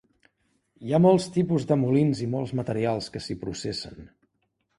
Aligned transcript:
Hi 0.87 0.95
ha 0.95 0.99
molts 1.05 1.27
tipus 1.35 1.67
de 1.73 1.77
molins 1.81 2.23
i 2.27 2.31
molts 2.37 2.55
materials 2.61 3.11
que 3.17 3.23
s'hi 3.27 3.37
processen. 3.45 4.11